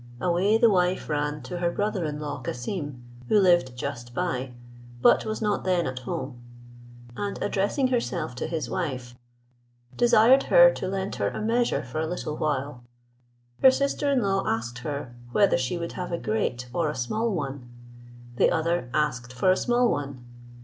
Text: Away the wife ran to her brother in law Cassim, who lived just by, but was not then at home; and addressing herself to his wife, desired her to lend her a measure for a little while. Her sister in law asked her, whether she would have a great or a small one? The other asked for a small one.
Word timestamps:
Away 0.19 0.57
the 0.57 0.67
wife 0.71 1.07
ran 1.09 1.43
to 1.43 1.59
her 1.59 1.69
brother 1.69 2.05
in 2.05 2.19
law 2.19 2.39
Cassim, 2.39 3.03
who 3.29 3.39
lived 3.39 3.75
just 3.77 4.15
by, 4.15 4.53
but 4.99 5.25
was 5.27 5.43
not 5.43 5.63
then 5.63 5.85
at 5.85 5.99
home; 5.99 6.41
and 7.15 7.37
addressing 7.39 7.89
herself 7.89 8.33
to 8.37 8.47
his 8.47 8.67
wife, 8.67 9.13
desired 9.95 10.41
her 10.45 10.71
to 10.73 10.87
lend 10.87 11.17
her 11.17 11.27
a 11.29 11.39
measure 11.39 11.83
for 11.83 11.99
a 11.99 12.07
little 12.07 12.35
while. 12.35 12.83
Her 13.61 13.69
sister 13.69 14.11
in 14.11 14.23
law 14.23 14.43
asked 14.47 14.79
her, 14.79 15.13
whether 15.33 15.55
she 15.55 15.77
would 15.77 15.91
have 15.91 16.11
a 16.11 16.17
great 16.17 16.67
or 16.73 16.89
a 16.89 16.95
small 16.95 17.29
one? 17.29 17.69
The 18.37 18.49
other 18.49 18.89
asked 18.95 19.31
for 19.31 19.51
a 19.51 19.55
small 19.55 19.87
one. 19.87 20.25